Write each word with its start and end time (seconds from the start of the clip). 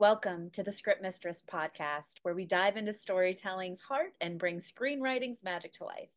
Welcome 0.00 0.48
to 0.52 0.62
the 0.62 0.72
Script 0.72 1.02
Mistress 1.02 1.44
podcast, 1.46 2.20
where 2.22 2.32
we 2.32 2.46
dive 2.46 2.78
into 2.78 2.90
storytelling's 2.90 3.80
heart 3.80 4.14
and 4.22 4.38
bring 4.38 4.58
screenwriting's 4.58 5.44
magic 5.44 5.74
to 5.74 5.84
life. 5.84 6.14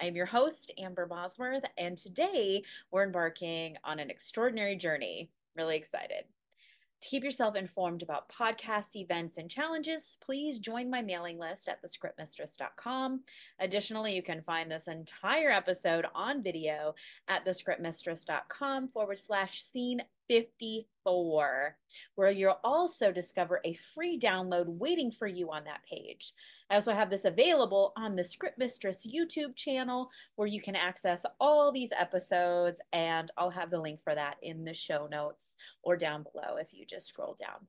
I 0.00 0.06
am 0.06 0.16
your 0.16 0.24
host, 0.24 0.72
Amber 0.78 1.04
Bosworth, 1.04 1.64
and 1.76 1.98
today 1.98 2.62
we're 2.90 3.04
embarking 3.04 3.76
on 3.84 3.98
an 3.98 4.08
extraordinary 4.08 4.76
journey. 4.76 5.28
Really 5.54 5.76
excited. 5.76 6.24
To 7.02 7.08
keep 7.10 7.22
yourself 7.22 7.54
informed 7.54 8.02
about 8.02 8.32
podcast 8.32 8.96
events 8.96 9.36
and 9.36 9.50
challenges, 9.50 10.16
please 10.22 10.58
join 10.58 10.88
my 10.88 11.02
mailing 11.02 11.38
list 11.38 11.68
at 11.68 11.82
thescriptmistress.com. 11.82 13.20
Additionally, 13.60 14.16
you 14.16 14.22
can 14.22 14.40
find 14.40 14.70
this 14.70 14.88
entire 14.88 15.50
episode 15.50 16.06
on 16.14 16.42
video 16.42 16.94
at 17.28 17.44
thescriptmistress.com 17.44 18.88
forward 18.88 19.20
slash 19.20 19.62
scene 19.62 20.00
54, 20.28 21.76
where 22.14 22.30
you'll 22.30 22.60
also 22.62 23.10
discover 23.10 23.60
a 23.64 23.72
free 23.74 24.18
download 24.18 24.66
waiting 24.66 25.10
for 25.10 25.26
you 25.26 25.50
on 25.50 25.64
that 25.64 25.82
page. 25.88 26.32
I 26.70 26.74
also 26.74 26.92
have 26.92 27.10
this 27.10 27.24
available 27.24 27.92
on 27.96 28.14
the 28.14 28.24
Script 28.24 28.58
Mistress 28.58 29.06
YouTube 29.06 29.56
channel 29.56 30.10
where 30.36 30.48
you 30.48 30.60
can 30.60 30.76
access 30.76 31.24
all 31.40 31.72
these 31.72 31.92
episodes, 31.98 32.80
and 32.92 33.30
I'll 33.36 33.50
have 33.50 33.70
the 33.70 33.80
link 33.80 34.00
for 34.02 34.14
that 34.14 34.36
in 34.42 34.64
the 34.64 34.74
show 34.74 35.08
notes 35.10 35.54
or 35.82 35.96
down 35.96 36.24
below 36.24 36.56
if 36.56 36.72
you 36.72 36.84
just 36.84 37.08
scroll 37.08 37.36
down. 37.40 37.66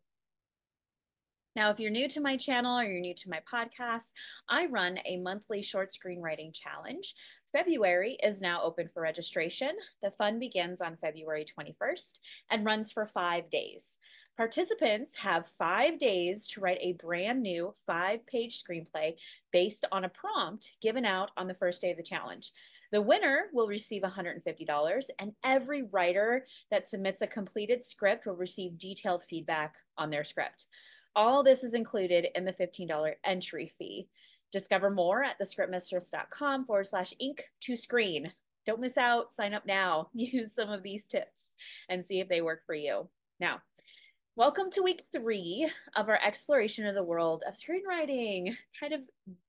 Now, 1.56 1.72
if 1.72 1.80
you're 1.80 1.92
new 1.92 2.08
to 2.10 2.22
my 2.22 2.38
channel 2.38 2.78
or 2.78 2.84
you're 2.84 3.02
new 3.02 3.16
to 3.16 3.30
my 3.30 3.42
podcast, 3.52 4.12
I 4.48 4.68
run 4.68 5.00
a 5.06 5.18
monthly 5.18 5.62
short 5.62 5.92
screenwriting 5.92 6.54
challenge. 6.54 7.16
February 7.52 8.16
is 8.22 8.42
now 8.42 8.62
open 8.62 8.88
for 8.88 9.02
registration. 9.02 9.72
The 10.04 10.12
fun 10.12 10.38
begins 10.38 10.82
on 10.82 10.98
February 10.98 11.46
21st 11.46 12.20
and 12.52 12.66
runs 12.66 12.92
for 12.92 13.08
five 13.08 13.50
days. 13.50 13.98
Participants 14.38 15.16
have 15.18 15.48
five 15.48 15.98
days 15.98 16.48
to 16.48 16.62
write 16.62 16.78
a 16.80 16.94
brand 16.94 17.42
new 17.42 17.74
five 17.88 18.26
page 18.28 18.64
screenplay 18.64 19.16
based 19.52 19.84
on 19.92 20.06
a 20.06 20.10
prompt 20.10 20.74
given 20.82 21.06
out 21.06 21.32
on 21.38 21.48
the 21.48 21.54
first 21.54 21.82
day 21.82 21.90
of 21.92 21.98
the 21.98 22.04
challenge. 22.04 22.52
The 22.92 23.02
winner 23.02 23.48
will 23.52 23.68
receive 23.68 24.04
$150, 24.04 25.10
and 25.20 25.34
every 25.44 25.84
writer 25.84 26.46
that 26.72 26.88
submits 26.88 27.22
a 27.22 27.28
completed 27.28 27.84
script 27.84 28.26
will 28.26 28.36
receive 28.36 28.78
detailed 28.78 29.24
feedback 29.24 29.76
on 29.98 30.10
their 30.10 30.24
script. 30.24 30.68
All 31.16 31.44
this 31.44 31.64
is 31.64 31.74
included 31.74 32.28
in 32.36 32.46
the 32.46 32.54
$15 32.54 33.14
entry 33.26 33.74
fee. 33.78 34.08
Discover 34.52 34.92
more 34.92 35.24
at 35.24 35.40
thescriptmistress.com 35.40 36.66
forward 36.66 36.88
slash 36.88 37.14
ink 37.20 37.46
to 37.62 37.78
screen. 37.78 38.32
Don't 38.66 38.82
miss 38.82 38.98
out. 38.98 39.34
Sign 39.34 39.54
up 39.54 39.66
now. 39.66 40.10
Use 40.14 40.54
some 40.54 40.70
of 40.70 40.84
these 40.84 41.06
tips 41.06 41.56
and 41.88 42.04
see 42.04 42.20
if 42.20 42.30
they 42.30 42.42
work 42.42 42.66
for 42.66 42.76
you. 42.76 43.08
Now, 43.40 43.62
Welcome 44.40 44.72
to 44.72 44.82
week 44.82 45.04
three 45.12 45.70
of 45.98 46.08
our 46.08 46.18
exploration 46.26 46.86
of 46.86 46.96
the 46.96 47.04
world 47.04 47.44
of 47.46 47.56
screenwriting, 47.56 48.56
kind 48.80 48.94
of 48.94 49.06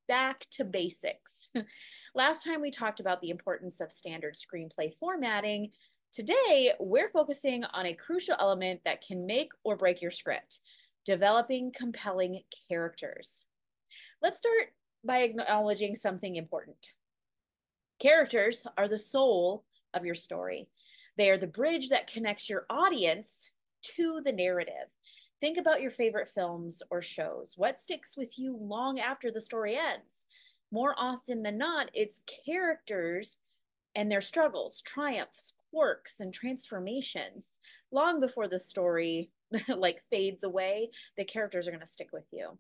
back 0.09 0.47
to 0.51 0.65
basics. 0.65 1.51
Last 2.17 2.42
time 2.42 2.61
we 2.61 2.73
talked 2.73 2.98
about 2.98 3.20
the 3.20 3.31
importance 3.31 3.81
of 3.81 3.92
standard 3.92 4.35
screenplay 4.35 4.92
formatting. 4.98 5.70
Today, 6.12 6.73
we're 6.81 7.11
focusing 7.11 7.62
on 7.62 7.87
a 7.87 7.95
crucial 7.95 8.35
element 8.41 8.81
that 8.85 9.01
can 9.01 9.27
make 9.27 9.53
or 9.62 9.77
break 9.77 10.03
your 10.03 10.11
script 10.11 10.59
developing 11.07 11.70
compelling 11.73 12.42
characters. 12.69 13.45
Let's 14.20 14.39
start 14.39 14.73
by 15.05 15.19
acknowledging 15.19 15.95
something 15.95 16.37
important. 16.37 16.95
Characters 17.98 18.67
are 18.77 18.89
the 18.89 18.98
soul 18.98 19.65
of 19.95 20.05
your 20.05 20.15
story. 20.15 20.69
They 21.17 21.31
are 21.31 21.39
the 21.39 21.47
bridge 21.47 21.89
that 21.91 22.11
connects 22.11 22.48
your 22.48 22.67
audience 22.70 23.51
to 23.97 24.20
the 24.25 24.33
narrative. 24.33 24.95
Think 25.41 25.59
about 25.59 25.81
your 25.81 25.91
favorite 25.91 26.29
films 26.29 26.83
or 26.91 27.03
shows. 27.03 27.55
What 27.57 27.79
sticks 27.79 28.17
with 28.17 28.39
you 28.39 28.57
long 28.57 29.01
after 29.01 29.31
the 29.31 29.41
story 29.41 29.77
ends? 29.77 30.27
More 30.70 30.95
often 30.97 31.42
than 31.42 31.59
not, 31.59 31.91
it's 31.95 32.23
characters 32.47 33.39
and 33.95 34.11
their 34.11 34.20
struggles, 34.20 34.80
triumphs, 34.83 35.55
quirks, 35.70 36.20
and 36.20 36.33
transformations. 36.33 37.58
Long 37.91 38.20
before 38.20 38.48
the 38.48 38.58
story 38.58 39.30
like 39.69 40.03
fades 40.11 40.45
away, 40.45 40.91
the 41.17 41.24
characters 41.24 41.67
are 41.67 41.73
going 41.73 41.80
to 41.80 41.86
stick 41.86 42.11
with 42.13 42.27
you. 42.30 42.57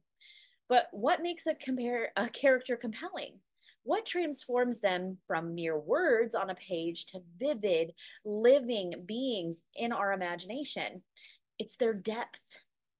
But 0.70 0.86
what 0.92 1.20
makes 1.20 1.48
a 1.48 1.54
compare 1.54 2.12
a 2.16 2.28
character 2.28 2.76
compelling? 2.76 3.40
What 3.82 4.06
transforms 4.06 4.78
them 4.78 5.18
from 5.26 5.56
mere 5.56 5.76
words 5.76 6.36
on 6.36 6.48
a 6.48 6.54
page 6.54 7.06
to 7.06 7.20
vivid, 7.40 7.92
living 8.24 8.94
beings 9.04 9.64
in 9.74 9.90
our 9.90 10.12
imagination? 10.12 11.02
It's 11.58 11.76
their 11.76 11.92
depth, 11.92 12.42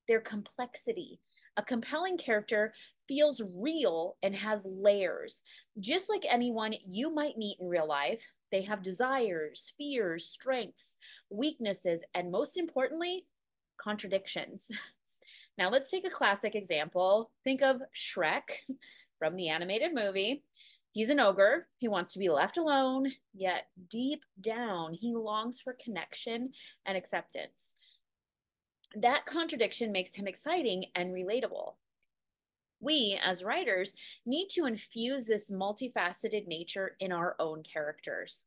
their 0.08 0.20
complexity. 0.20 1.20
A 1.56 1.62
compelling 1.62 2.18
character 2.18 2.74
feels 3.06 3.40
real 3.62 4.16
and 4.20 4.34
has 4.34 4.66
layers. 4.66 5.42
Just 5.78 6.10
like 6.10 6.26
anyone 6.28 6.74
you 6.84 7.14
might 7.14 7.38
meet 7.38 7.58
in 7.60 7.68
real 7.68 7.86
life, 7.86 8.26
they 8.50 8.62
have 8.62 8.82
desires, 8.82 9.72
fears, 9.78 10.26
strengths, 10.26 10.96
weaknesses, 11.30 12.02
and 12.14 12.32
most 12.32 12.56
importantly, 12.56 13.26
contradictions. 13.78 14.68
Now, 15.58 15.70
let's 15.70 15.90
take 15.90 16.06
a 16.06 16.10
classic 16.10 16.54
example. 16.54 17.30
Think 17.44 17.62
of 17.62 17.82
Shrek 17.94 18.50
from 19.18 19.36
the 19.36 19.48
animated 19.48 19.94
movie. 19.94 20.42
He's 20.92 21.10
an 21.10 21.20
ogre. 21.20 21.68
He 21.78 21.86
wants 21.86 22.12
to 22.14 22.18
be 22.18 22.28
left 22.28 22.56
alone, 22.56 23.12
yet 23.32 23.66
deep 23.88 24.24
down, 24.40 24.94
he 24.94 25.14
longs 25.14 25.60
for 25.60 25.76
connection 25.82 26.50
and 26.84 26.96
acceptance. 26.96 27.74
That 28.96 29.24
contradiction 29.24 29.92
makes 29.92 30.14
him 30.14 30.26
exciting 30.26 30.86
and 30.96 31.12
relatable. 31.12 31.74
We, 32.80 33.20
as 33.22 33.44
writers, 33.44 33.94
need 34.26 34.48
to 34.50 34.64
infuse 34.64 35.26
this 35.26 35.50
multifaceted 35.50 36.48
nature 36.48 36.96
in 36.98 37.12
our 37.12 37.36
own 37.38 37.62
characters. 37.62 38.44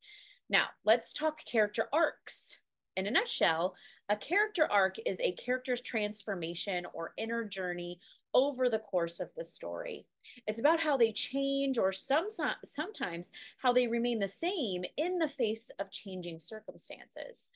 Now, 0.50 0.66
let's 0.84 1.14
talk 1.14 1.46
character 1.46 1.88
arcs. 1.94 2.58
In 2.96 3.08
a 3.08 3.12
nutshell, 3.12 3.76
a 4.10 4.16
character 4.16 4.72
arc 4.72 4.98
is 5.06 5.20
a 5.20 5.32
character's 5.34 5.82
transformation 5.82 6.86
or 6.94 7.14
inner 7.18 7.44
journey 7.44 8.00
over 8.34 8.70
the 8.70 8.80
course 8.80 9.20
of 9.20 9.30
the 9.36 9.46
story. 9.46 10.06
It's 10.48 10.60
about 10.60 10.80
how 10.80 10.98
they 10.98 11.12
change 11.12 11.78
or 11.78 11.92
some, 11.92 12.30
sometimes 12.66 13.32
how 13.58 13.74
they 13.74 13.88
remain 13.88 14.20
the 14.20 14.28
same 14.28 14.84
in 14.98 15.20
the 15.20 15.28
face 15.28 15.72
of 15.80 15.92
changing 15.92 16.40
circumstances. 16.40 17.50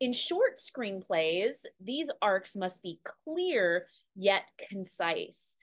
In 0.00 0.12
short 0.12 0.58
screenplays, 0.58 1.64
these 1.80 2.10
arcs 2.22 2.54
must 2.54 2.82
be 2.82 3.00
clear 3.24 3.86
yet 4.14 4.44
concise. 4.68 5.56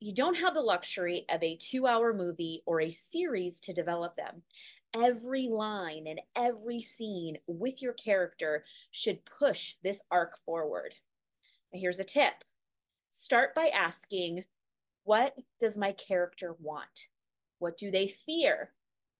You 0.00 0.14
don't 0.14 0.38
have 0.38 0.54
the 0.54 0.60
luxury 0.60 1.26
of 1.30 1.42
a 1.42 1.56
two 1.56 1.86
hour 1.86 2.12
movie 2.14 2.62
or 2.66 2.80
a 2.80 2.90
series 2.90 3.60
to 3.60 3.74
develop 3.74 4.16
them. 4.16 4.42
Every 4.94 5.48
line 5.48 6.06
and 6.06 6.20
every 6.36 6.80
scene 6.80 7.38
with 7.46 7.82
your 7.82 7.94
character 7.94 8.64
should 8.92 9.24
push 9.24 9.74
this 9.82 10.00
arc 10.10 10.38
forward. 10.44 10.94
Now, 11.72 11.80
here's 11.80 12.00
a 12.00 12.04
tip 12.04 12.34
Start 13.16 13.54
by 13.54 13.68
asking, 13.68 14.44
what 15.04 15.36
does 15.60 15.78
my 15.78 15.92
character 15.92 16.56
want? 16.58 17.06
What 17.60 17.78
do 17.78 17.90
they 17.90 18.08
fear? 18.08 18.72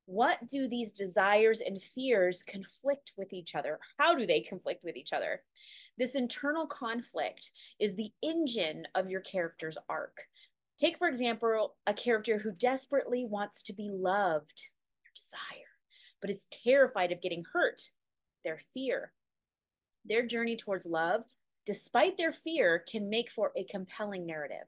What 0.06 0.46
do 0.48 0.66
these 0.66 0.92
desires 0.92 1.60
and 1.60 1.80
fears 1.80 2.42
conflict 2.42 3.12
with 3.16 3.32
each 3.32 3.54
other? 3.54 3.78
How 3.98 4.14
do 4.14 4.26
they 4.26 4.40
conflict 4.40 4.82
with 4.82 4.96
each 4.96 5.12
other? 5.12 5.42
This 5.96 6.16
internal 6.16 6.66
conflict 6.66 7.52
is 7.78 7.94
the 7.94 8.10
engine 8.20 8.86
of 8.94 9.08
your 9.08 9.20
character's 9.20 9.78
arc. 9.88 10.24
Take, 10.76 10.98
for 10.98 11.06
example, 11.06 11.76
a 11.86 11.94
character 11.94 12.38
who 12.38 12.50
desperately 12.50 13.24
wants 13.24 13.62
to 13.62 13.72
be 13.72 13.90
loved, 13.92 14.70
desire, 15.24 15.72
but 16.20 16.30
is 16.30 16.46
terrified 16.50 17.10
of 17.12 17.22
getting 17.22 17.44
hurt, 17.52 17.90
their 18.44 18.60
fear. 18.74 19.12
Their 20.04 20.26
journey 20.26 20.56
towards 20.56 20.86
love 20.86 21.24
despite 21.66 22.16
their 22.16 22.32
fear, 22.32 22.84
can 22.86 23.08
make 23.08 23.30
for 23.30 23.52
a 23.56 23.64
compelling 23.64 24.26
narrative. 24.26 24.66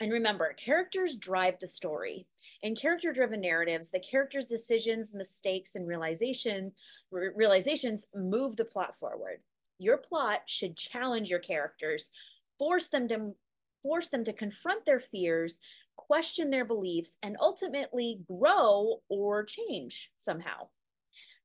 And 0.00 0.12
remember, 0.12 0.54
characters 0.54 1.16
drive 1.16 1.58
the 1.60 1.66
story. 1.66 2.26
In 2.62 2.74
character 2.74 3.12
driven 3.12 3.40
narratives, 3.40 3.90
the 3.90 4.00
character's 4.00 4.46
decisions, 4.46 5.14
mistakes, 5.14 5.74
and 5.74 5.86
realization, 5.86 6.72
re- 7.10 7.30
realizations 7.34 8.06
move 8.14 8.56
the 8.56 8.64
plot 8.64 8.94
forward. 8.94 9.40
Your 9.78 9.98
plot 9.98 10.42
should 10.46 10.76
challenge 10.76 11.28
your 11.28 11.38
characters, 11.38 12.10
force 12.58 12.88
them 12.88 13.08
to 13.08 13.34
force 13.82 14.08
them 14.08 14.24
to 14.24 14.32
confront 14.32 14.84
their 14.84 15.00
fears, 15.00 15.58
question 15.96 16.50
their 16.50 16.64
beliefs, 16.64 17.16
and 17.22 17.36
ultimately 17.40 18.20
grow 18.26 19.00
or 19.08 19.44
change 19.44 20.10
somehow. 20.16 20.68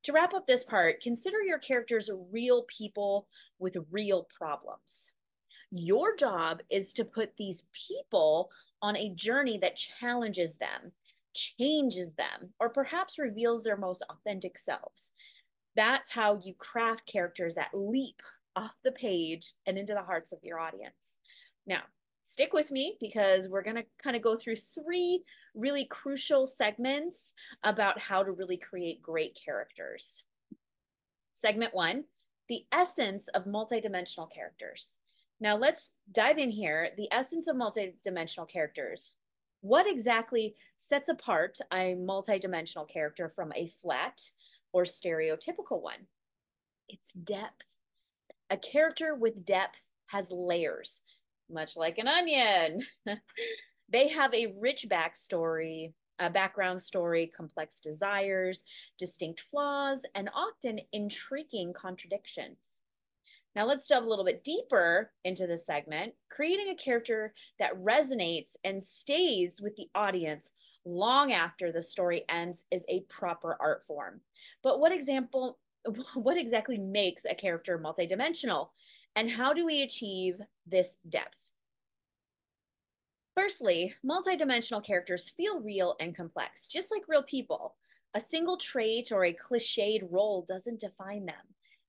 To 0.03 0.13
wrap 0.13 0.33
up 0.33 0.45
this 0.45 0.63
part, 0.63 1.01
consider 1.01 1.41
your 1.41 1.57
characters 1.57 2.09
real 2.31 2.63
people 2.63 3.27
with 3.57 3.75
real 3.89 4.27
problems. 4.37 5.11
Your 5.71 6.15
job 6.15 6.61
is 6.69 6.93
to 6.93 7.05
put 7.05 7.35
these 7.37 7.63
people 7.73 8.51
on 8.81 8.95
a 8.95 9.09
journey 9.15 9.57
that 9.57 9.77
challenges 9.77 10.57
them, 10.57 10.91
changes 11.33 12.11
them, 12.17 12.53
or 12.59 12.69
perhaps 12.69 13.17
reveals 13.17 13.63
their 13.63 13.77
most 13.77 14.03
authentic 14.09 14.59
selves. 14.59 15.11
That's 15.75 16.11
how 16.11 16.39
you 16.43 16.53
craft 16.53 17.07
characters 17.07 17.55
that 17.55 17.73
leap 17.73 18.21
off 18.55 18.75
the 18.83 18.91
page 18.91 19.53
and 19.65 19.77
into 19.77 19.93
the 19.93 20.03
hearts 20.03 20.31
of 20.31 20.39
your 20.43 20.59
audience. 20.59 21.19
Now, 21.65 21.81
stick 22.25 22.51
with 22.51 22.71
me 22.71 22.97
because 22.99 23.47
we're 23.47 23.63
going 23.63 23.77
to 23.77 23.85
kind 24.03 24.15
of 24.15 24.21
go 24.21 24.35
through 24.35 24.57
three 24.57 25.23
really 25.53 25.85
crucial 25.85 26.45
segments 26.45 27.33
about 27.63 27.97
how 27.99 28.23
to 28.23 28.31
really 28.31 28.57
create 28.57 29.01
great 29.01 29.39
characters. 29.45 30.23
Segment 31.33 31.73
one 31.73 32.03
the 32.47 32.65
essence 32.71 33.27
of 33.29 33.45
multidimensional 33.45 34.31
characters. 34.31 34.97
Now, 35.39 35.57
let's 35.57 35.89
dive 36.11 36.37
in 36.37 36.51
here. 36.51 36.89
The 36.95 37.11
essence 37.11 37.47
of 37.47 37.55
multidimensional 37.55 38.47
characters. 38.47 39.13
What 39.61 39.87
exactly 39.87 40.53
sets 40.77 41.09
apart 41.09 41.57
a 41.73 41.95
multidimensional 41.95 42.87
character 42.87 43.29
from 43.29 43.51
a 43.53 43.67
flat 43.67 44.21
or 44.73 44.83
stereotypical 44.83 45.81
one? 45.81 46.05
It's 46.87 47.13
depth. 47.13 47.65
A 48.51 48.57
character 48.57 49.15
with 49.15 49.43
depth 49.43 49.89
has 50.07 50.29
layers, 50.31 51.01
much 51.49 51.75
like 51.75 51.97
an 51.97 52.07
onion. 52.07 52.85
they 53.89 54.07
have 54.09 54.33
a 54.33 54.53
rich 54.59 54.85
backstory, 54.89 55.93
a 56.19 56.29
background 56.29 56.81
story, 56.81 57.31
complex 57.35 57.79
desires, 57.79 58.63
distinct 58.97 59.41
flaws, 59.41 60.03
and 60.15 60.29
often 60.33 60.79
intriguing 60.93 61.73
contradictions. 61.73 62.81
Now 63.55 63.65
let's 63.65 63.87
delve 63.87 64.05
a 64.05 64.09
little 64.09 64.25
bit 64.25 64.43
deeper 64.43 65.11
into 65.23 65.47
the 65.47 65.57
segment, 65.57 66.13
creating 66.29 66.69
a 66.69 66.75
character 66.75 67.33
that 67.57 67.75
resonates 67.75 68.57
and 68.65 68.83
stays 68.83 69.61
with 69.61 69.75
the 69.77 69.87
audience 69.95 70.51
long 70.85 71.31
after 71.31 71.71
the 71.71 71.81
story 71.81 72.25
ends 72.29 72.63
is 72.69 72.85
a 72.89 73.05
proper 73.09 73.57
art 73.59 73.83
form. 73.83 74.21
But 74.61 74.79
what 74.79 74.91
example 74.91 75.57
what 76.15 76.37
exactly 76.37 76.77
makes 76.77 77.25
a 77.25 77.35
character 77.35 77.77
multidimensional 77.79 78.69
and 79.15 79.29
how 79.29 79.53
do 79.53 79.65
we 79.65 79.81
achieve 79.81 80.41
this 80.65 80.97
depth? 81.09 81.51
Firstly, 83.35 83.93
multidimensional 84.05 84.83
characters 84.83 85.29
feel 85.29 85.59
real 85.59 85.95
and 85.99 86.15
complex, 86.15 86.67
just 86.67 86.91
like 86.91 87.03
real 87.07 87.23
people. 87.23 87.75
A 88.13 88.19
single 88.19 88.57
trait 88.57 89.11
or 89.11 89.25
a 89.25 89.33
cliched 89.33 90.07
role 90.09 90.45
doesn't 90.47 90.79
define 90.79 91.25
them. 91.25 91.35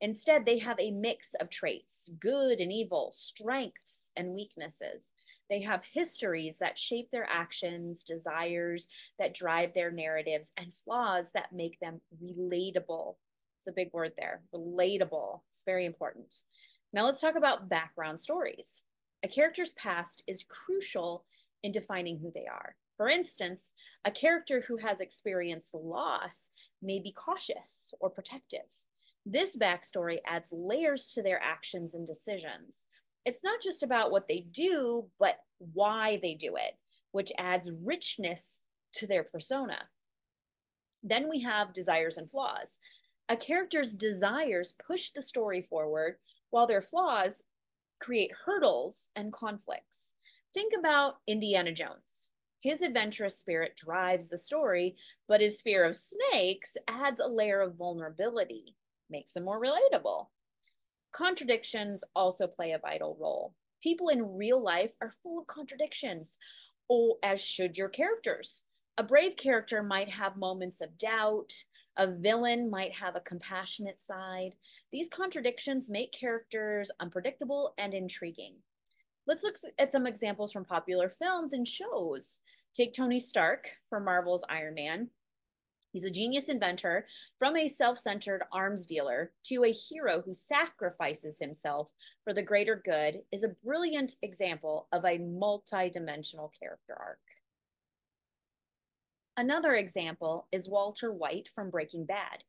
Instead, 0.01 0.45
they 0.45 0.59
have 0.59 0.79
a 0.79 0.91
mix 0.91 1.35
of 1.35 1.49
traits, 1.49 2.11
good 2.19 2.61
and 2.61 2.73
evil, 2.73 3.13
strengths 3.15 4.11
and 4.17 4.35
weaknesses. 4.35 5.13
They 5.49 5.63
have 5.63 5.85
histories 5.91 6.59
that 6.59 6.79
shape 6.79 7.09
their 7.11 7.27
actions, 7.31 8.03
desires 8.03 8.89
that 9.19 9.35
drive 9.35 9.73
their 9.73 9.91
narratives, 9.91 10.53
and 10.57 10.75
flaws 10.75 11.31
that 11.33 11.53
make 11.53 11.79
them 11.81 12.01
relatable. 12.23 13.15
It's 13.59 13.69
a 13.69 13.73
big 13.73 13.93
word 13.93 14.13
there 14.19 14.43
relatable. 14.55 15.41
It's 15.53 15.63
very 15.65 15.87
important. 15.87 16.43
Now, 16.97 17.05
let's 17.05 17.21
talk 17.21 17.37
about 17.37 17.69
background 17.69 18.19
stories. 18.19 18.81
A 19.23 19.29
character's 19.29 19.75
past 19.75 20.23
is 20.27 20.47
crucial 20.49 21.27
in 21.63 21.71
defining 21.71 22.19
who 22.19 22.33
they 22.35 22.47
are. 22.47 22.75
For 22.97 23.11
instance, 23.11 23.73
a 24.07 24.11
character 24.11 24.65
who 24.67 24.79
has 24.79 25.03
experienced 25.03 25.75
loss 25.75 26.49
may 26.81 26.99
be 26.99 27.13
cautious 27.13 27.93
or 28.01 28.09
protective. 28.09 28.65
This 29.27 29.59
backstory 29.59 30.21
adds 30.27 30.49
layers 30.53 31.13
to 31.13 31.23
their 31.23 31.39
actions 31.43 31.93
and 31.93 32.07
decisions. 32.07 32.87
It's 33.27 33.45
not 33.45 33.61
just 33.61 33.83
about 33.83 34.11
what 34.11 34.27
they 34.27 34.47
do, 34.51 35.05
but 35.19 35.41
why 35.59 36.19
they 36.23 36.33
do 36.33 36.57
it, 36.57 36.79
which 37.13 37.31
adds 37.37 37.71
richness 37.85 38.63
to 38.95 39.07
their 39.07 39.25
persona. 39.25 39.81
Then 41.03 41.29
we 41.29 41.41
have 41.41 41.75
desires 41.75 42.17
and 42.17 42.31
flaws. 42.31 42.79
A 43.29 43.37
character's 43.37 43.93
desires 43.93 44.73
push 44.87 45.11
the 45.11 45.21
story 45.21 45.61
forward, 45.61 46.17
while 46.57 46.67
their 46.67 46.81
flaws 46.81 47.43
create 48.01 48.33
hurdles 48.47 49.09
and 49.15 49.31
conflicts. 49.31 50.15
Think 50.55 50.73
about 50.73 51.19
Indiana 51.27 51.71
Jones. 51.71 52.31
His 52.63 52.81
adventurous 52.81 53.39
spirit 53.39 53.77
drives 53.77 54.31
the 54.31 54.39
story, 54.39 54.97
but 55.29 55.43
his 55.43 55.61
fear 55.61 55.85
of 55.85 55.95
snakes 55.95 56.79
adds 56.89 57.21
a 57.21 57.29
layer 57.29 57.61
of 57.61 57.75
vulnerability, 57.75 58.75
makes 59.11 59.37
him 59.37 59.45
more 59.45 59.61
relatable. 59.61 60.29
Contradictions 61.13 62.03
also 62.15 62.47
play 62.47 62.73
a 62.73 62.79
vital 62.79 63.19
role. 63.21 63.55
People 63.83 64.09
in 64.09 64.39
real 64.39 64.65
life 64.65 64.95
are 65.03 65.13
full 65.23 65.39
of 65.39 65.47
contradictions, 65.47 66.39
or 66.89 67.17
as 67.23 67.45
should 67.45 67.77
your 67.77 67.91
characters. 67.91 68.63
A 68.97 69.03
brave 69.03 69.37
character 69.37 69.83
might 69.83 70.09
have 70.09 70.39
moments 70.39 70.81
of 70.81 70.97
doubt, 70.97 71.53
a 71.97 72.07
villain 72.07 72.71
might 72.71 72.93
have 72.93 73.17
a 73.17 73.21
compassionate 73.21 74.01
side. 74.01 74.55
These 74.93 75.09
contradictions 75.09 75.91
make 75.91 76.13
characters 76.13 76.91
unpredictable 77.01 77.75
and 77.79 77.95
intriguing. 77.95 78.57
Let's 79.27 79.43
look 79.43 79.57
at 79.79 79.91
some 79.91 80.07
examples 80.07 80.53
from 80.53 80.65
popular 80.65 81.09
films 81.09 81.53
and 81.53 81.67
shows. 81.67 82.41
Take 82.75 82.93
Tony 82.93 83.19
Stark 83.19 83.71
from 83.89 84.05
Marvel's 84.05 84.45
Iron 84.49 84.75
Man. 84.75 85.09
He's 85.93 86.05
a 86.05 86.11
genius 86.11 86.51
inventor 86.51 87.07
from 87.39 87.57
a 87.57 87.69
self 87.69 87.97
centered 87.97 88.43
arms 88.53 88.85
dealer 88.85 89.33
to 89.45 89.65
a 89.65 89.73
hero 89.73 90.21
who 90.21 90.35
sacrifices 90.35 91.39
himself 91.39 91.91
for 92.23 92.35
the 92.35 92.43
greater 92.43 92.83
good, 92.85 93.23
is 93.33 93.45
a 93.45 93.57
brilliant 93.65 94.15
example 94.21 94.89
of 94.93 95.07
a 95.07 95.19
multi 95.19 95.89
dimensional 95.89 96.53
character 96.61 96.95
arc. 97.01 97.21
Another 99.39 99.75
example 99.75 100.49
is 100.51 100.69
Walter 100.69 101.13
White 101.13 101.51
from 101.55 101.69
Breaking 101.69 102.07
Bad. 102.07 102.43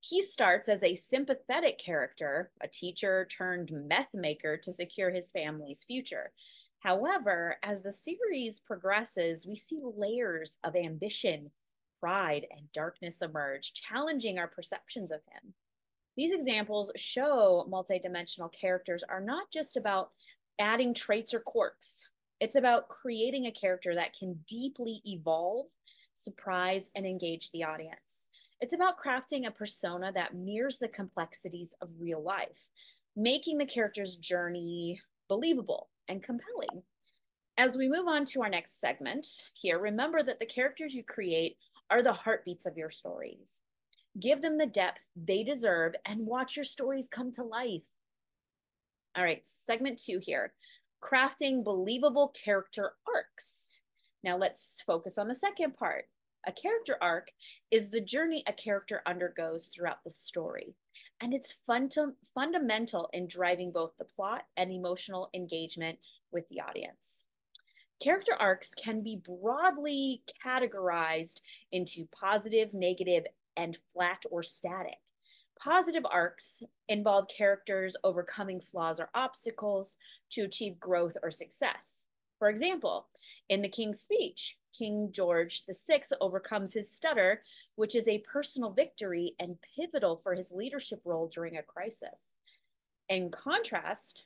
He 0.00 0.22
starts 0.22 0.68
as 0.68 0.82
a 0.82 0.96
sympathetic 0.96 1.78
character, 1.78 2.50
a 2.60 2.66
teacher 2.66 3.28
turned 3.30 3.70
meth 3.72 4.08
maker 4.12 4.56
to 4.56 4.72
secure 4.72 5.12
his 5.12 5.30
family's 5.30 5.84
future. 5.84 6.32
However, 6.80 7.58
as 7.62 7.84
the 7.84 7.92
series 7.92 8.58
progresses, 8.58 9.46
we 9.46 9.54
see 9.54 9.78
layers 9.96 10.58
of 10.64 10.74
ambition, 10.74 11.52
pride, 12.00 12.48
and 12.50 12.72
darkness 12.72 13.22
emerge, 13.22 13.72
challenging 13.74 14.40
our 14.40 14.48
perceptions 14.48 15.12
of 15.12 15.20
him. 15.30 15.54
These 16.16 16.32
examples 16.32 16.90
show 16.96 17.68
multidimensional 17.70 18.52
characters 18.52 19.04
are 19.08 19.20
not 19.20 19.52
just 19.52 19.76
about 19.76 20.10
adding 20.58 20.92
traits 20.92 21.32
or 21.32 21.38
quirks. 21.38 22.08
It's 22.40 22.56
about 22.56 22.88
creating 22.88 23.46
a 23.46 23.52
character 23.52 23.94
that 23.94 24.18
can 24.18 24.40
deeply 24.48 25.00
evolve, 25.06 25.66
surprise, 26.14 26.90
and 26.94 27.06
engage 27.06 27.50
the 27.50 27.64
audience. 27.64 28.28
It's 28.60 28.72
about 28.72 28.98
crafting 28.98 29.46
a 29.46 29.50
persona 29.50 30.12
that 30.12 30.34
mirrors 30.34 30.78
the 30.78 30.88
complexities 30.88 31.74
of 31.80 31.90
real 31.98 32.22
life, 32.22 32.70
making 33.16 33.58
the 33.58 33.66
character's 33.66 34.16
journey 34.16 35.00
believable 35.28 35.88
and 36.08 36.22
compelling. 36.22 36.82
As 37.58 37.76
we 37.76 37.88
move 37.88 38.06
on 38.06 38.24
to 38.26 38.42
our 38.42 38.48
next 38.48 38.80
segment 38.80 39.26
here, 39.54 39.78
remember 39.78 40.22
that 40.22 40.38
the 40.38 40.46
characters 40.46 40.94
you 40.94 41.02
create 41.02 41.56
are 41.90 42.02
the 42.02 42.12
heartbeats 42.12 42.64
of 42.66 42.76
your 42.76 42.90
stories. 42.90 43.60
Give 44.18 44.40
them 44.40 44.58
the 44.58 44.66
depth 44.66 45.04
they 45.16 45.42
deserve 45.42 45.94
and 46.06 46.26
watch 46.26 46.56
your 46.56 46.64
stories 46.64 47.08
come 47.08 47.32
to 47.32 47.42
life. 47.42 47.86
All 49.16 49.24
right, 49.24 49.42
segment 49.44 49.98
two 49.98 50.18
here 50.18 50.52
crafting 51.02 51.64
believable 51.64 52.28
character 52.28 52.92
arcs. 53.12 53.80
Now 54.24 54.36
let's 54.36 54.82
focus 54.86 55.18
on 55.18 55.28
the 55.28 55.34
second 55.34 55.76
part 55.76 56.06
a 56.46 56.52
character 56.52 56.96
arc 57.00 57.30
is 57.70 57.88
the 57.88 58.00
journey 58.00 58.42
a 58.46 58.52
character 58.52 59.02
undergoes 59.06 59.66
throughout 59.66 60.02
the 60.02 60.10
story. 60.10 60.74
And 61.20 61.32
it's 61.32 61.52
fun 61.52 61.88
to, 61.90 62.14
fundamental 62.34 63.08
in 63.12 63.28
driving 63.28 63.70
both 63.70 63.92
the 63.96 64.04
plot 64.04 64.46
and 64.56 64.72
emotional 64.72 65.30
engagement 65.34 65.98
with 66.32 66.48
the 66.48 66.60
audience. 66.60 67.24
Character 68.02 68.34
arcs 68.40 68.74
can 68.74 69.02
be 69.02 69.22
broadly 69.24 70.22
categorized 70.44 71.40
into 71.70 72.08
positive, 72.10 72.74
negative, 72.74 73.24
and 73.56 73.78
flat 73.92 74.24
or 74.30 74.42
static. 74.42 74.98
Positive 75.62 76.04
arcs 76.10 76.64
involve 76.88 77.28
characters 77.28 77.94
overcoming 78.02 78.60
flaws 78.60 78.98
or 78.98 79.10
obstacles 79.14 79.96
to 80.30 80.42
achieve 80.42 80.80
growth 80.80 81.16
or 81.22 81.30
success. 81.30 82.02
For 82.42 82.48
example, 82.48 83.06
in 83.50 83.62
The 83.62 83.68
King's 83.68 84.00
Speech, 84.00 84.58
King 84.76 85.10
George 85.12 85.62
VI 85.64 86.02
overcomes 86.20 86.74
his 86.74 86.90
stutter, 86.90 87.44
which 87.76 87.94
is 87.94 88.08
a 88.08 88.18
personal 88.18 88.72
victory 88.72 89.36
and 89.38 89.58
pivotal 89.76 90.16
for 90.16 90.34
his 90.34 90.50
leadership 90.50 91.00
role 91.04 91.30
during 91.32 91.56
a 91.56 91.62
crisis. 91.62 92.34
In 93.08 93.30
contrast, 93.30 94.24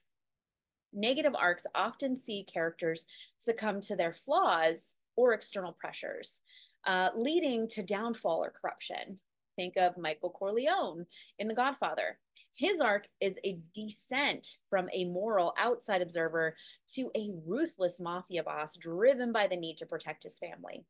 negative 0.94 1.34
arcs 1.34 1.66
often 1.74 2.16
see 2.16 2.42
characters 2.42 3.04
succumb 3.36 3.82
to 3.82 3.96
their 3.96 4.14
flaws 4.14 4.94
or 5.16 5.34
external 5.34 5.72
pressures, 5.72 6.40
uh, 6.86 7.10
leading 7.14 7.68
to 7.68 7.82
downfall 7.82 8.42
or 8.42 8.50
corruption. 8.50 9.20
Think 9.56 9.76
of 9.76 9.98
Michael 9.98 10.30
Corleone 10.30 11.04
in 11.38 11.48
The 11.48 11.54
Godfather. 11.54 12.18
His 12.56 12.80
arc 12.80 13.06
is 13.20 13.38
a 13.44 13.58
descent 13.74 14.56
from 14.70 14.88
a 14.92 15.04
moral 15.04 15.54
outside 15.58 16.00
observer 16.00 16.56
to 16.94 17.10
a 17.14 17.30
ruthless 17.46 18.00
mafia 18.00 18.42
boss 18.42 18.76
driven 18.76 19.30
by 19.30 19.46
the 19.46 19.56
need 19.56 19.76
to 19.78 19.86
protect 19.86 20.22
his 20.22 20.38
family. 20.38 20.84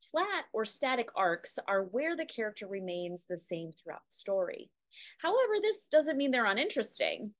Flat 0.00 0.44
or 0.52 0.64
static 0.64 1.08
arcs 1.16 1.58
are 1.66 1.82
where 1.82 2.16
the 2.16 2.24
character 2.24 2.68
remains 2.68 3.24
the 3.24 3.36
same 3.36 3.72
throughout 3.72 4.06
the 4.08 4.14
story. 4.14 4.70
However, 5.18 5.54
this 5.60 5.88
doesn't 5.90 6.16
mean 6.16 6.30
they're 6.30 6.46
uninteresting. 6.46 7.32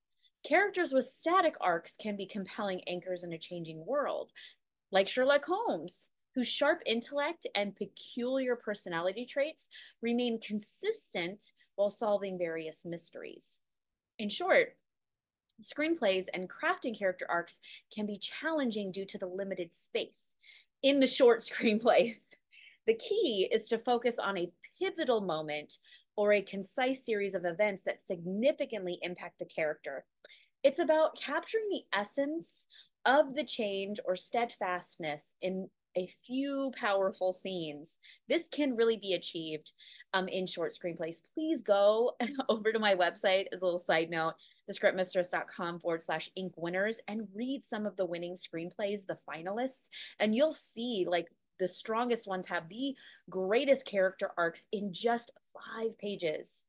Characters 0.45 0.93
with 0.93 1.05
static 1.05 1.55
arcs 1.61 1.97
can 2.01 2.17
be 2.17 2.27
compelling 2.27 2.81
anchors 2.89 3.23
in 3.23 3.33
a 3.33 3.39
changing 3.39 3.87
world, 3.87 4.33
like 4.91 5.09
Sherlock 5.09 5.45
Holmes, 5.45 6.11
whose 6.35 6.49
sharp 6.49 6.83
intellect 6.85 7.47
and 7.55 7.77
peculiar 7.77 8.57
personality 8.57 9.25
traits 9.25 9.69
remain 10.03 10.41
consistent 10.41 11.53
while 11.77 11.91
solving 11.91 12.39
various 12.39 12.85
mysteries. 12.85 13.59
In 14.19 14.29
short, 14.29 14.77
screenplays 15.63 16.27
and 16.35 16.51
crafting 16.51 16.99
character 16.99 17.27
arcs 17.29 17.61
can 17.95 18.07
be 18.07 18.19
challenging 18.19 18.91
due 18.91 19.07
to 19.07 19.19
the 19.19 19.27
limited 19.27 19.73
space 19.75 20.35
in 20.83 21.01
the 21.01 21.07
short 21.07 21.41
screenplays. 21.43 22.29
The 22.87 22.95
key 22.95 23.49
is 23.51 23.69
to 23.69 23.79
focus 23.79 24.19
on 24.19 24.39
a 24.39 24.53
pivotal 24.79 25.21
moment 25.21 25.79
or 26.17 26.33
a 26.33 26.43
concise 26.43 27.05
series 27.05 27.35
of 27.35 27.45
events 27.45 27.83
that 27.85 28.07
significantly 28.07 28.99
impact 29.03 29.39
the 29.39 29.45
character. 29.45 30.05
It's 30.63 30.79
about 30.79 31.19
capturing 31.21 31.69
the 31.69 31.83
essence 31.93 32.67
of 33.05 33.35
the 33.35 33.45
change 33.45 34.01
or 34.05 34.17
steadfastness 34.17 35.35
in 35.43 35.69
a 35.97 36.09
few 36.25 36.73
powerful 36.79 37.33
scenes. 37.33 37.99
This 38.29 38.49
can 38.49 38.77
really 38.77 38.97
be 38.97 39.15
achieved 39.15 39.73
um, 40.15 40.29
in 40.29 40.47
short 40.47 40.75
screenplays. 40.75 41.17
Please 41.35 41.63
go 41.63 42.13
over 42.49 42.73
to 42.73 42.79
my 42.79 42.95
website 42.95 43.47
as 43.53 43.63
a 43.63 43.65
little 43.65 43.79
side 43.79 44.11
note, 44.11 44.35
thescriptmistress.com 44.71 45.81
forward 45.81 46.03
slash 46.03 46.31
ink 46.37 46.53
winners 46.57 47.01
and 47.09 47.29
read 47.35 47.65
some 47.65 47.87
of 47.87 47.97
the 47.97 48.07
winning 48.07 48.35
screenplays, 48.35 49.07
the 49.07 49.17
finalists, 49.29 49.89
and 50.21 50.35
you'll 50.35 50.53
see 50.53 51.07
like 51.09 51.29
the 51.59 51.69
strongest 51.69 52.27
ones 52.27 52.47
have 52.47 52.69
the 52.69 52.95
greatest 53.31 53.87
character 53.87 54.31
arcs 54.37 54.67
in 54.73 54.93
just 54.93 55.33
five 55.55 55.99
pages. 55.99 56.65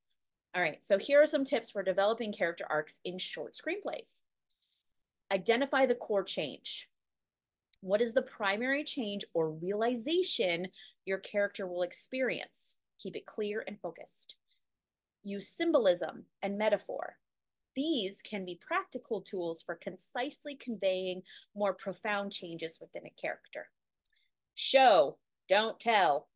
All 0.56 0.62
right, 0.62 0.84
so 0.84 0.98
here 0.98 1.22
are 1.22 1.28
some 1.28 1.44
tips 1.44 1.72
for 1.72 1.84
developing 1.84 2.32
character 2.32 2.66
arcs 2.70 3.00
in 3.04 3.20
short 3.20 3.56
screenplays. 3.56 4.22
Identify 5.32 5.86
the 5.86 5.96
core 5.96 6.24
change. 6.24 6.88
What 7.82 8.02
is 8.02 8.14
the 8.14 8.22
primary 8.22 8.84
change 8.84 9.24
or 9.34 9.52
realization 9.52 10.68
your 11.06 11.20
character 11.20 11.68
will 11.68 11.84
experience? 11.84 12.76
Keep 13.00 13.16
it 13.16 13.26
clear 13.26 13.64
and 13.68 13.80
focused. 13.80 14.36
Use 15.24 15.48
symbolism 15.48 16.26
and 16.42 16.58
metaphor. 16.58 17.18
These 17.76 18.24
can 18.24 18.44
be 18.44 18.60
practical 18.66 19.22
tools 19.22 19.62
for 19.62 19.76
concisely 19.76 20.56
conveying 20.56 21.22
more 21.56 21.74
profound 21.74 22.32
changes 22.32 22.80
within 22.82 23.06
a 23.06 23.22
character. 23.22 23.70
Show, 24.56 25.18
don't 25.48 25.80
tell. 25.80 26.28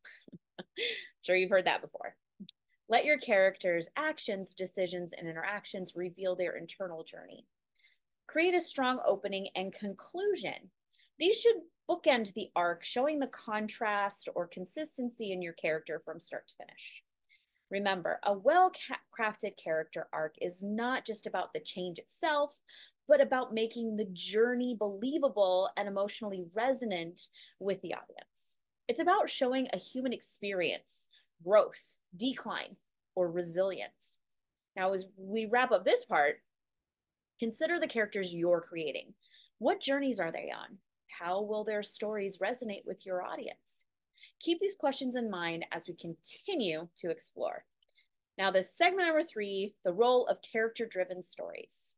sure 1.22 1.34
you've 1.34 1.50
heard 1.50 1.66
that 1.66 1.82
before. 1.82 2.14
Let 2.88 3.04
your 3.04 3.18
character's 3.18 3.88
actions, 3.96 4.54
decisions, 4.54 5.12
and 5.12 5.28
interactions 5.28 5.96
reveal 5.96 6.36
their 6.36 6.56
internal 6.56 7.02
journey. 7.02 7.46
Create 8.28 8.54
a 8.54 8.60
strong 8.60 9.00
opening 9.04 9.48
and 9.56 9.72
conclusion. 9.72 10.70
These 11.18 11.40
should 11.40 11.56
bookend 11.88 12.32
the 12.34 12.50
arc, 12.56 12.84
showing 12.84 13.18
the 13.18 13.26
contrast 13.28 14.28
or 14.34 14.46
consistency 14.46 15.32
in 15.32 15.42
your 15.42 15.52
character 15.52 16.00
from 16.00 16.20
start 16.20 16.48
to 16.48 16.54
finish. 16.56 17.02
Remember, 17.70 18.20
a 18.24 18.34
well 18.34 18.70
crafted 19.18 19.56
character 19.56 20.08
arc 20.12 20.34
is 20.40 20.62
not 20.62 21.06
just 21.06 21.26
about 21.26 21.52
the 21.52 21.60
change 21.60 21.98
itself, 21.98 22.58
but 23.08 23.20
about 23.20 23.54
making 23.54 23.96
the 23.96 24.08
journey 24.12 24.76
believable 24.78 25.70
and 25.76 25.88
emotionally 25.88 26.44
resonant 26.54 27.28
with 27.60 27.80
the 27.82 27.94
audience. 27.94 28.56
It's 28.88 29.00
about 29.00 29.30
showing 29.30 29.68
a 29.72 29.78
human 29.78 30.12
experience, 30.12 31.08
growth, 31.42 31.96
decline, 32.16 32.76
or 33.14 33.30
resilience. 33.30 34.18
Now, 34.76 34.92
as 34.92 35.06
we 35.16 35.46
wrap 35.46 35.72
up 35.72 35.84
this 35.84 36.04
part, 36.04 36.42
consider 37.38 37.78
the 37.78 37.86
characters 37.86 38.34
you're 38.34 38.60
creating. 38.60 39.14
What 39.58 39.80
journeys 39.80 40.20
are 40.20 40.32
they 40.32 40.50
on? 40.54 40.78
How 41.18 41.42
will 41.42 41.64
their 41.64 41.82
stories 41.82 42.38
resonate 42.38 42.86
with 42.86 43.04
your 43.04 43.22
audience? 43.22 43.84
Keep 44.40 44.60
these 44.60 44.74
questions 44.74 45.14
in 45.16 45.30
mind 45.30 45.64
as 45.72 45.86
we 45.86 45.94
continue 45.94 46.88
to 46.98 47.10
explore. 47.10 47.64
Now, 48.38 48.50
this 48.50 48.74
segment 48.74 49.06
number 49.06 49.22
three 49.22 49.74
the 49.84 49.92
role 49.92 50.26
of 50.26 50.40
character 50.42 50.86
driven 50.86 51.22
stories. 51.22 51.94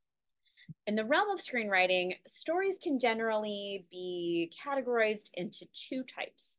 In 0.86 0.96
the 0.96 1.04
realm 1.04 1.30
of 1.30 1.40
screenwriting, 1.40 2.16
stories 2.26 2.78
can 2.78 2.98
generally 2.98 3.86
be 3.90 4.52
categorized 4.64 5.30
into 5.34 5.66
two 5.74 6.02
types 6.02 6.56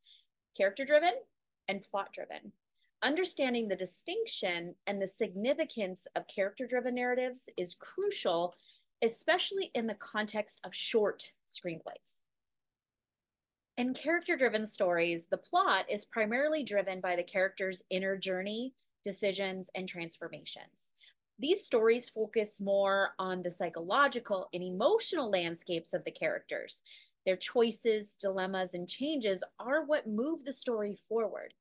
character 0.58 0.86
driven 0.86 1.14
and 1.68 1.84
plot 1.84 2.14
driven. 2.14 2.52
Understanding 3.04 3.68
the 3.68 3.76
distinction 3.76 4.74
and 4.88 5.02
the 5.02 5.08
significance 5.08 6.08
of 6.16 6.28
character 6.28 6.66
driven 6.66 6.96
narratives 6.96 7.50
is 7.58 7.76
crucial, 7.76 8.56
especially 9.04 9.70
in 9.76 9.86
the 9.86 9.96
context 9.96 10.62
of 10.64 10.74
short 10.74 11.32
screenplays. 11.54 12.22
In 13.78 13.94
character 13.94 14.38
driven 14.38 14.66
stories, 14.66 15.26
the 15.26 15.38
plot 15.38 15.86
is 15.90 16.06
primarily 16.06 16.64
driven 16.64 17.02
by 17.02 17.18
the 17.18 17.24
character's 17.24 17.82
inner 17.90 18.16
journey, 18.16 18.74
decisions, 19.04 19.70
and 19.76 19.86
transformations. 19.86 20.94
These 21.40 21.66
stories 21.66 22.10
focus 22.10 22.62
more 22.62 23.12
on 23.20 23.44
the 23.44 23.52
psychological 23.52 24.48
and 24.54 24.64
emotional 24.64 25.30
landscapes 25.30 25.92
of 25.94 26.06
the 26.06 26.12
characters. 26.12 26.82
Their 27.26 27.36
choices, 27.36 28.16
dilemmas, 28.18 28.76
and 28.76 28.88
changes 28.88 29.44
are 29.60 29.84
what 29.84 30.08
move 30.08 30.46
the 30.46 30.54
story 30.54 30.96
forward. 30.96 31.54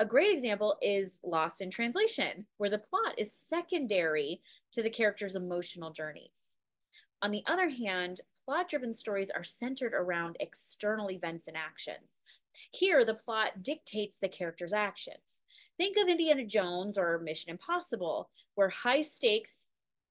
A 0.00 0.04
great 0.04 0.32
example 0.32 0.76
is 0.82 1.20
Lost 1.22 1.60
in 1.60 1.70
Translation, 1.70 2.46
where 2.56 2.70
the 2.70 2.78
plot 2.78 3.14
is 3.16 3.32
secondary 3.32 4.42
to 4.72 4.82
the 4.82 4.90
character's 4.90 5.36
emotional 5.36 5.90
journeys. 5.90 6.56
On 7.22 7.30
the 7.30 7.44
other 7.46 7.68
hand, 7.68 8.22
plot 8.44 8.68
driven 8.68 8.94
stories 8.94 9.30
are 9.30 9.44
centered 9.44 9.94
around 9.94 10.36
external 10.40 11.10
events 11.10 11.48
and 11.48 11.56
actions. 11.56 12.20
Here, 12.72 13.04
the 13.04 13.14
plot 13.14 13.62
dictates 13.62 14.16
the 14.16 14.28
character's 14.28 14.72
actions. 14.72 15.42
Think 15.76 15.96
of 15.96 16.08
Indiana 16.08 16.44
Jones 16.44 16.98
or 16.98 17.18
Mission 17.18 17.50
Impossible, 17.50 18.30
where 18.54 18.68
high 18.68 19.02
stakes, 19.02 19.66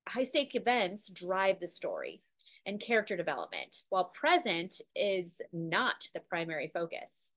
high 0.07 0.23
stake 0.23 0.55
events 0.55 1.09
drive 1.09 1.59
the 1.59 1.67
story 1.67 2.21
and 2.65 2.79
character 2.79 3.15
development, 3.15 3.83
while 3.89 4.05
present 4.05 4.81
is 4.95 5.41
not 5.53 6.07
the 6.13 6.19
primary 6.19 6.69
focus. 6.73 7.33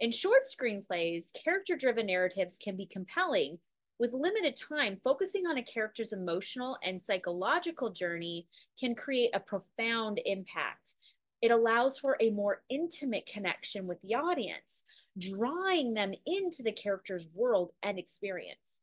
In 0.00 0.10
short 0.10 0.42
screenplays, 0.44 1.32
character 1.32 1.76
driven 1.76 2.06
narratives 2.06 2.58
can 2.58 2.76
be 2.76 2.86
compelling 2.86 3.58
with 4.02 4.12
limited 4.12 4.56
time, 4.56 4.98
focusing 5.04 5.46
on 5.46 5.58
a 5.58 5.62
character's 5.62 6.12
emotional 6.12 6.76
and 6.82 7.00
psychological 7.00 7.88
journey 7.88 8.48
can 8.76 8.96
create 8.96 9.30
a 9.32 9.38
profound 9.38 10.20
impact. 10.26 10.94
It 11.40 11.52
allows 11.52 12.00
for 12.00 12.16
a 12.18 12.30
more 12.30 12.62
intimate 12.68 13.30
connection 13.32 13.86
with 13.86 14.02
the 14.02 14.16
audience, 14.16 14.82
drawing 15.16 15.94
them 15.94 16.14
into 16.26 16.64
the 16.64 16.72
character's 16.72 17.28
world 17.32 17.70
and 17.84 17.96
experience. 17.96 18.80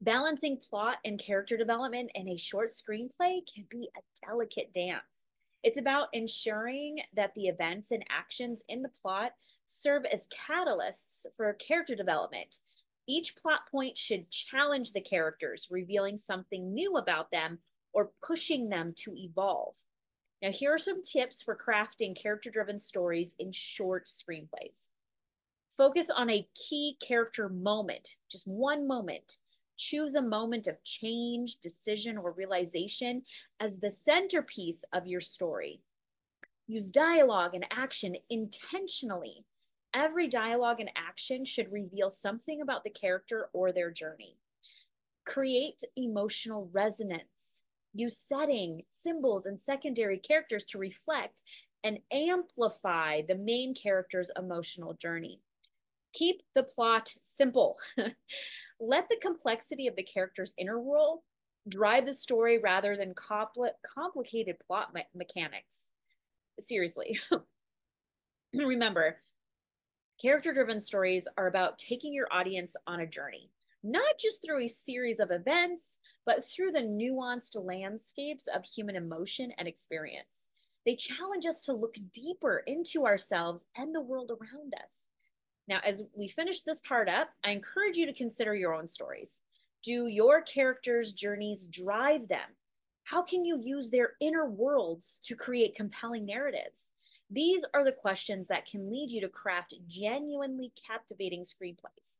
Balancing 0.00 0.58
plot 0.68 0.96
and 1.04 1.16
character 1.16 1.56
development 1.56 2.10
in 2.16 2.28
a 2.28 2.36
short 2.36 2.70
screenplay 2.70 3.42
can 3.54 3.66
be 3.70 3.88
a 3.96 4.26
delicate 4.26 4.74
dance. 4.74 5.26
It's 5.62 5.78
about 5.78 6.08
ensuring 6.12 7.02
that 7.14 7.34
the 7.36 7.46
events 7.46 7.92
and 7.92 8.04
actions 8.10 8.64
in 8.68 8.82
the 8.82 8.90
plot 9.00 9.30
serve 9.66 10.04
as 10.06 10.26
catalysts 10.26 11.24
for 11.36 11.52
character 11.52 11.94
development 11.94 12.58
each 13.06 13.36
plot 13.36 13.62
point 13.70 13.98
should 13.98 14.30
challenge 14.30 14.92
the 14.92 15.00
characters, 15.00 15.68
revealing 15.70 16.16
something 16.16 16.72
new 16.72 16.96
about 16.96 17.30
them 17.30 17.58
or 17.92 18.12
pushing 18.22 18.68
them 18.68 18.94
to 18.96 19.14
evolve. 19.16 19.76
Now, 20.40 20.50
here 20.50 20.74
are 20.74 20.78
some 20.78 21.02
tips 21.02 21.42
for 21.42 21.56
crafting 21.56 22.20
character 22.20 22.50
driven 22.50 22.78
stories 22.78 23.34
in 23.38 23.52
short 23.52 24.06
screenplays. 24.06 24.88
Focus 25.70 26.10
on 26.10 26.28
a 26.28 26.48
key 26.54 26.96
character 27.00 27.48
moment, 27.48 28.16
just 28.30 28.46
one 28.46 28.86
moment. 28.86 29.38
Choose 29.78 30.14
a 30.14 30.22
moment 30.22 30.66
of 30.66 30.82
change, 30.84 31.56
decision, 31.60 32.18
or 32.18 32.32
realization 32.32 33.22
as 33.58 33.78
the 33.78 33.90
centerpiece 33.90 34.84
of 34.92 35.06
your 35.06 35.20
story. 35.20 35.80
Use 36.66 36.90
dialogue 36.90 37.54
and 37.54 37.66
action 37.70 38.16
intentionally 38.30 39.44
Every 39.94 40.26
dialogue 40.26 40.80
and 40.80 40.90
action 40.96 41.44
should 41.44 41.70
reveal 41.70 42.10
something 42.10 42.60
about 42.60 42.82
the 42.84 42.90
character 42.90 43.50
or 43.52 43.72
their 43.72 43.90
journey. 43.90 44.36
Create 45.26 45.82
emotional 45.96 46.70
resonance. 46.72 47.62
Use 47.94 48.16
setting, 48.16 48.82
symbols, 48.90 49.44
and 49.44 49.60
secondary 49.60 50.18
characters 50.18 50.64
to 50.64 50.78
reflect 50.78 51.42
and 51.84 51.98
amplify 52.10 53.20
the 53.22 53.34
main 53.34 53.74
character's 53.74 54.30
emotional 54.36 54.94
journey. 54.94 55.40
Keep 56.14 56.42
the 56.54 56.62
plot 56.62 57.14
simple. 57.22 57.76
Let 58.80 59.08
the 59.08 59.18
complexity 59.20 59.86
of 59.86 59.96
the 59.96 60.02
character's 60.02 60.54
inner 60.56 60.80
world 60.80 61.20
drive 61.68 62.06
the 62.06 62.14
story 62.14 62.58
rather 62.58 62.96
than 62.96 63.14
compl- 63.14 63.70
complicated 63.94 64.56
plot 64.66 64.94
me- 64.94 65.04
mechanics. 65.14 65.90
Seriously. 66.60 67.20
Remember, 68.54 69.18
Character 70.22 70.52
driven 70.52 70.78
stories 70.78 71.26
are 71.36 71.48
about 71.48 71.80
taking 71.80 72.14
your 72.14 72.28
audience 72.30 72.76
on 72.86 73.00
a 73.00 73.06
journey, 73.08 73.50
not 73.82 74.20
just 74.20 74.40
through 74.40 74.64
a 74.64 74.68
series 74.68 75.18
of 75.18 75.32
events, 75.32 75.98
but 76.24 76.44
through 76.44 76.70
the 76.70 76.78
nuanced 76.78 77.56
landscapes 77.56 78.46
of 78.46 78.64
human 78.64 78.94
emotion 78.94 79.52
and 79.58 79.66
experience. 79.66 80.46
They 80.86 80.94
challenge 80.94 81.44
us 81.44 81.60
to 81.62 81.72
look 81.72 81.96
deeper 82.12 82.62
into 82.68 83.04
ourselves 83.04 83.64
and 83.76 83.92
the 83.92 84.00
world 84.00 84.30
around 84.30 84.74
us. 84.80 85.08
Now, 85.66 85.80
as 85.84 86.04
we 86.16 86.28
finish 86.28 86.60
this 86.60 86.78
part 86.82 87.08
up, 87.08 87.30
I 87.42 87.50
encourage 87.50 87.96
you 87.96 88.06
to 88.06 88.12
consider 88.12 88.54
your 88.54 88.76
own 88.76 88.86
stories. 88.86 89.40
Do 89.82 90.06
your 90.06 90.40
characters' 90.42 91.12
journeys 91.12 91.66
drive 91.66 92.28
them? 92.28 92.48
How 93.02 93.22
can 93.22 93.44
you 93.44 93.60
use 93.60 93.90
their 93.90 94.12
inner 94.20 94.48
worlds 94.48 95.18
to 95.24 95.34
create 95.34 95.74
compelling 95.74 96.24
narratives? 96.26 96.91
These 97.32 97.64
are 97.72 97.82
the 97.82 97.92
questions 97.92 98.46
that 98.48 98.66
can 98.66 98.90
lead 98.90 99.10
you 99.10 99.22
to 99.22 99.28
craft 99.28 99.74
genuinely 99.88 100.70
captivating 100.86 101.44
screenplays. 101.44 102.18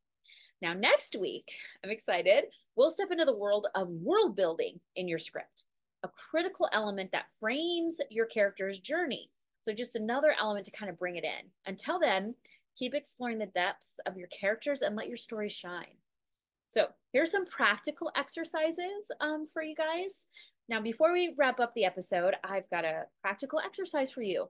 Now, 0.63 0.73
next 0.73 1.17
week, 1.21 1.53
I'm 1.85 1.91
excited, 1.91 2.45
we'll 2.77 2.91
step 2.91 3.11
into 3.11 3.27
the 3.27 3.37
world 3.37 3.67
of 3.75 3.91
world 3.91 4.35
building 4.37 4.81
in 4.97 5.09
your 5.09 5.19
script, 5.19 5.67
a 6.03 6.09
critical 6.09 6.67
element 6.73 7.13
that 7.13 7.27
frames 7.39 8.01
your 8.09 8.25
character's 8.25 8.79
journey. 8.79 9.29
So, 9.65 9.75
just 9.75 9.97
another 9.97 10.35
element 10.41 10.65
to 10.65 10.71
kind 10.71 10.89
of 10.89 10.99
bring 10.99 11.17
it 11.17 11.25
in. 11.25 11.51
Until 11.67 12.01
then, 12.01 12.35
keep 12.79 12.95
exploring 12.95 13.39
the 13.39 13.47
depths 13.47 14.01
of 14.07 14.17
your 14.17 14.29
characters 14.29 14.81
and 14.81 14.97
let 14.97 15.09
your 15.09 15.19
story 15.19 15.51
shine. 15.51 15.99
So, 16.71 16.87
here's 17.13 17.33
some 17.33 17.45
practical 17.45 18.11
exercises 18.17 19.11
um, 19.21 19.45
for 19.45 19.63
you 19.63 19.75
guys. 19.75 20.27
Now, 20.71 20.81
before 20.81 21.13
we 21.13 21.35
wrap 21.37 21.61
up 21.61 21.75
the 21.75 21.85
episode, 21.85 22.35
I've 22.43 22.71
got 22.71 22.87
a 22.87 23.05
practical 23.21 23.61
exercise 23.61 24.11
for 24.11 24.23
you. 24.23 24.49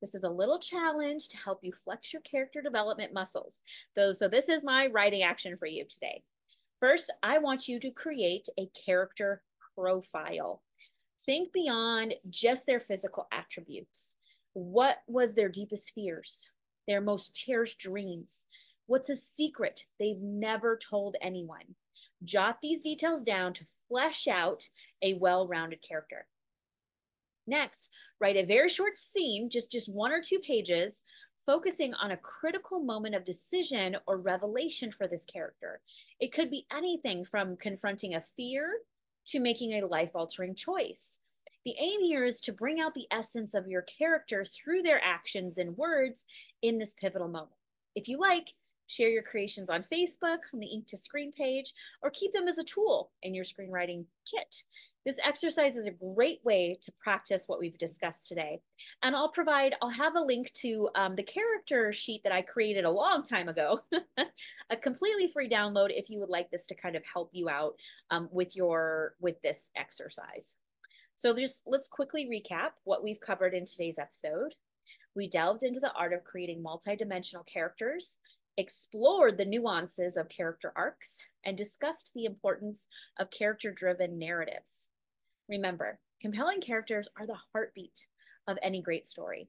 This 0.00 0.14
is 0.14 0.24
a 0.24 0.28
little 0.28 0.58
challenge 0.58 1.28
to 1.28 1.36
help 1.36 1.60
you 1.62 1.72
flex 1.72 2.12
your 2.12 2.22
character 2.22 2.60
development 2.60 3.12
muscles. 3.12 3.60
So 3.96 4.28
this 4.28 4.48
is 4.48 4.64
my 4.64 4.86
writing 4.86 5.22
action 5.22 5.56
for 5.56 5.66
you 5.66 5.84
today. 5.88 6.22
First, 6.80 7.12
I 7.22 7.38
want 7.38 7.68
you 7.68 7.80
to 7.80 7.90
create 7.90 8.48
a 8.58 8.68
character 8.86 9.42
profile. 9.74 10.62
Think 11.24 11.52
beyond 11.52 12.14
just 12.28 12.66
their 12.66 12.80
physical 12.80 13.26
attributes. 13.32 14.14
What 14.52 14.98
was 15.06 15.34
their 15.34 15.48
deepest 15.48 15.92
fears? 15.94 16.50
Their 16.86 17.00
most 17.00 17.34
cherished 17.34 17.78
dreams? 17.78 18.44
What's 18.86 19.08
a 19.08 19.16
secret 19.16 19.84
they've 19.98 20.20
never 20.20 20.76
told 20.76 21.16
anyone? 21.22 21.76
Jot 22.22 22.58
these 22.62 22.82
details 22.82 23.22
down 23.22 23.54
to 23.54 23.64
flesh 23.88 24.28
out 24.28 24.68
a 25.00 25.14
well 25.14 25.48
rounded 25.48 25.80
character. 25.80 26.26
Next, 27.46 27.88
write 28.20 28.36
a 28.36 28.44
very 28.44 28.68
short 28.68 28.96
scene, 28.96 29.50
just, 29.50 29.70
just 29.70 29.92
one 29.92 30.12
or 30.12 30.22
two 30.22 30.38
pages, 30.38 31.00
focusing 31.44 31.92
on 31.94 32.10
a 32.10 32.16
critical 32.16 32.80
moment 32.80 33.14
of 33.14 33.24
decision 33.24 33.96
or 34.06 34.16
revelation 34.16 34.90
for 34.90 35.06
this 35.06 35.24
character. 35.26 35.80
It 36.20 36.32
could 36.32 36.50
be 36.50 36.66
anything 36.72 37.24
from 37.24 37.56
confronting 37.56 38.14
a 38.14 38.22
fear 38.36 38.78
to 39.26 39.40
making 39.40 39.72
a 39.72 39.86
life 39.86 40.12
altering 40.14 40.54
choice. 40.54 41.18
The 41.64 41.74
aim 41.80 42.00
here 42.00 42.26
is 42.26 42.40
to 42.42 42.52
bring 42.52 42.80
out 42.80 42.94
the 42.94 43.06
essence 43.10 43.54
of 43.54 43.66
your 43.66 43.82
character 43.82 44.44
through 44.44 44.82
their 44.82 45.02
actions 45.02 45.56
and 45.58 45.76
words 45.76 46.26
in 46.60 46.78
this 46.78 46.94
pivotal 46.94 47.28
moment. 47.28 47.56
If 47.94 48.08
you 48.08 48.18
like, 48.18 48.52
share 48.86 49.08
your 49.08 49.22
creations 49.22 49.70
on 49.70 49.82
Facebook, 49.82 50.40
on 50.52 50.60
the 50.60 50.66
Ink 50.66 50.86
to 50.88 50.96
Screen 50.98 51.32
page, 51.32 51.72
or 52.02 52.10
keep 52.10 52.32
them 52.32 52.48
as 52.48 52.58
a 52.58 52.64
tool 52.64 53.12
in 53.22 53.34
your 53.34 53.44
screenwriting 53.44 54.04
kit. 54.30 54.62
This 55.04 55.18
exercise 55.22 55.76
is 55.76 55.86
a 55.86 55.90
great 55.90 56.40
way 56.44 56.78
to 56.80 56.92
practice 56.92 57.44
what 57.46 57.60
we've 57.60 57.76
discussed 57.76 58.26
today. 58.26 58.62
And 59.02 59.14
I'll 59.14 59.28
provide, 59.28 59.74
I'll 59.82 59.90
have 59.90 60.16
a 60.16 60.20
link 60.20 60.50
to 60.62 60.88
um, 60.94 61.14
the 61.14 61.22
character 61.22 61.92
sheet 61.92 62.22
that 62.24 62.32
I 62.32 62.40
created 62.40 62.86
a 62.86 62.90
long 62.90 63.22
time 63.22 63.50
ago, 63.50 63.80
a 64.70 64.76
completely 64.76 65.30
free 65.30 65.46
download 65.48 65.88
if 65.90 66.08
you 66.08 66.20
would 66.20 66.30
like 66.30 66.50
this 66.50 66.66
to 66.68 66.74
kind 66.74 66.96
of 66.96 67.02
help 67.04 67.28
you 67.32 67.50
out 67.50 67.74
um, 68.10 68.30
with 68.32 68.56
your, 68.56 69.14
with 69.20 69.42
this 69.42 69.70
exercise. 69.76 70.54
So 71.16 71.36
just 71.36 71.60
let's 71.66 71.86
quickly 71.86 72.26
recap 72.26 72.70
what 72.84 73.04
we've 73.04 73.20
covered 73.20 73.52
in 73.52 73.66
today's 73.66 73.98
episode. 73.98 74.54
We 75.14 75.28
delved 75.28 75.64
into 75.64 75.80
the 75.80 75.92
art 75.92 76.14
of 76.14 76.24
creating 76.24 76.64
multidimensional 76.64 77.46
characters, 77.46 78.16
explored 78.56 79.36
the 79.36 79.44
nuances 79.44 80.16
of 80.16 80.30
character 80.30 80.72
arcs, 80.74 81.22
and 81.44 81.58
discussed 81.58 82.10
the 82.14 82.24
importance 82.24 82.86
of 83.18 83.30
character 83.30 83.70
driven 83.70 84.18
narratives. 84.18 84.88
Remember, 85.48 85.98
compelling 86.20 86.60
characters 86.60 87.08
are 87.18 87.26
the 87.26 87.38
heartbeat 87.52 88.06
of 88.46 88.58
any 88.62 88.80
great 88.80 89.06
story. 89.06 89.48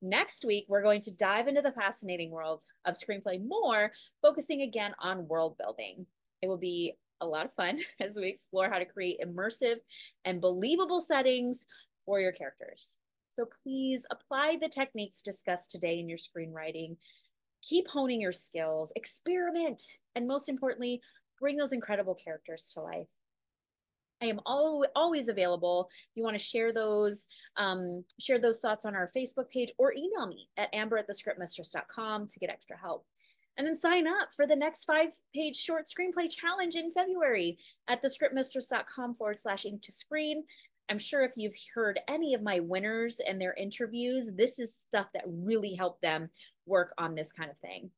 Next 0.00 0.44
week, 0.44 0.66
we're 0.68 0.82
going 0.82 1.00
to 1.02 1.12
dive 1.12 1.48
into 1.48 1.62
the 1.62 1.72
fascinating 1.72 2.30
world 2.30 2.62
of 2.84 2.94
screenplay 2.94 3.44
more, 3.44 3.92
focusing 4.20 4.62
again 4.62 4.94
on 4.98 5.28
world 5.28 5.56
building. 5.58 6.06
It 6.42 6.48
will 6.48 6.58
be 6.58 6.94
a 7.20 7.26
lot 7.26 7.46
of 7.46 7.54
fun 7.54 7.78
as 8.00 8.16
we 8.16 8.28
explore 8.28 8.68
how 8.68 8.78
to 8.78 8.84
create 8.84 9.20
immersive 9.24 9.76
and 10.24 10.40
believable 10.40 11.00
settings 11.00 11.66
for 12.04 12.20
your 12.20 12.32
characters. 12.32 12.98
So 13.32 13.46
please 13.62 14.06
apply 14.10 14.58
the 14.60 14.68
techniques 14.68 15.22
discussed 15.22 15.70
today 15.70 15.98
in 15.98 16.08
your 16.08 16.18
screenwriting. 16.18 16.96
Keep 17.62 17.88
honing 17.88 18.20
your 18.20 18.32
skills, 18.32 18.92
experiment, 18.96 19.82
and 20.14 20.26
most 20.26 20.48
importantly, 20.48 21.00
bring 21.38 21.56
those 21.56 21.72
incredible 21.72 22.14
characters 22.14 22.70
to 22.74 22.80
life. 22.80 23.06
I 24.22 24.26
am 24.26 24.40
all, 24.46 24.86
always 24.94 25.28
available. 25.28 25.88
If 26.10 26.16
you 26.16 26.22
want 26.22 26.38
to 26.38 26.44
share 26.44 26.72
those, 26.72 27.26
um, 27.56 28.04
share 28.20 28.38
those 28.38 28.60
thoughts 28.60 28.84
on 28.84 28.94
our 28.94 29.10
Facebook 29.14 29.50
page 29.50 29.72
or 29.78 29.92
email 29.92 30.28
me 30.28 30.48
at 30.56 30.72
amber 30.72 30.96
at 30.96 31.08
thescriptmistress.com 31.08 32.28
to 32.28 32.38
get 32.38 32.50
extra 32.50 32.78
help. 32.78 33.04
And 33.58 33.66
then 33.66 33.76
sign 33.76 34.06
up 34.06 34.28
for 34.34 34.46
the 34.46 34.56
next 34.56 34.84
five 34.84 35.10
page 35.34 35.56
short 35.56 35.86
screenplay 35.86 36.30
challenge 36.30 36.74
in 36.74 36.90
February 36.90 37.58
at 37.88 38.02
thescriptmistress.com 38.02 39.16
forward 39.16 39.40
slash 39.40 39.66
ink 39.66 39.82
to 39.82 39.92
screen. 39.92 40.44
I'm 40.88 40.98
sure 40.98 41.22
if 41.22 41.32
you've 41.36 41.54
heard 41.74 42.00
any 42.08 42.34
of 42.34 42.42
my 42.42 42.60
winners 42.60 43.20
and 43.26 43.40
their 43.40 43.54
interviews, 43.54 44.30
this 44.34 44.58
is 44.58 44.74
stuff 44.74 45.06
that 45.14 45.24
really 45.26 45.74
helped 45.74 46.02
them 46.02 46.30
work 46.66 46.94
on 46.96 47.14
this 47.14 47.32
kind 47.32 47.50
of 47.50 47.58
thing. 47.58 47.90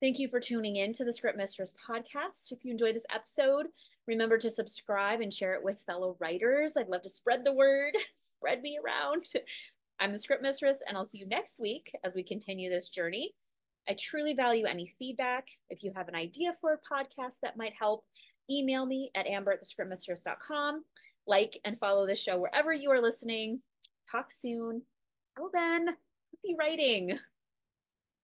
Thank 0.00 0.18
you 0.18 0.28
for 0.28 0.40
tuning 0.40 0.76
in 0.76 0.92
to 0.94 1.04
the 1.04 1.12
Script 1.12 1.38
Mistress 1.38 1.72
podcast. 1.88 2.50
If 2.50 2.64
you 2.64 2.72
enjoyed 2.72 2.96
this 2.96 3.06
episode, 3.14 3.66
remember 4.06 4.38
to 4.38 4.50
subscribe 4.50 5.20
and 5.20 5.32
share 5.32 5.54
it 5.54 5.64
with 5.64 5.82
fellow 5.86 6.16
writers. 6.20 6.76
I'd 6.76 6.88
love 6.88 7.02
to 7.02 7.08
spread 7.08 7.44
the 7.44 7.52
word, 7.52 7.94
spread 8.16 8.62
me 8.62 8.78
around. 8.82 9.24
I'm 10.00 10.12
the 10.12 10.18
Script 10.18 10.42
Mistress, 10.42 10.78
and 10.86 10.96
I'll 10.96 11.04
see 11.04 11.18
you 11.18 11.26
next 11.26 11.60
week 11.60 11.94
as 12.02 12.14
we 12.14 12.22
continue 12.22 12.70
this 12.70 12.88
journey. 12.88 13.34
I 13.88 13.96
truly 13.98 14.34
value 14.34 14.66
any 14.66 14.92
feedback. 14.98 15.48
If 15.70 15.82
you 15.84 15.92
have 15.94 16.08
an 16.08 16.14
idea 16.14 16.54
for 16.60 16.72
a 16.72 16.94
podcast 16.94 17.36
that 17.42 17.56
might 17.56 17.74
help, 17.78 18.04
email 18.50 18.86
me 18.86 19.10
at 19.14 19.26
amber 19.26 19.52
at 19.52 19.62
thescriptmistress.com. 19.62 20.84
Like 21.26 21.58
and 21.64 21.78
follow 21.78 22.06
the 22.06 22.16
show 22.16 22.38
wherever 22.38 22.72
you 22.72 22.90
are 22.90 23.00
listening. 23.00 23.60
Talk 24.10 24.32
soon. 24.32 24.82
Till 25.36 25.50
then, 25.52 25.86
happy 25.86 26.56
writing. 26.58 27.18